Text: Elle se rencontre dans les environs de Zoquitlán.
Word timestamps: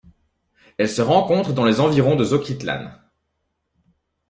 Elle 0.79 0.89
se 0.89 1.03
rencontre 1.03 1.53
dans 1.53 1.63
les 1.63 1.79
environs 1.79 2.15
de 2.15 2.23
Zoquitlán. 2.23 2.91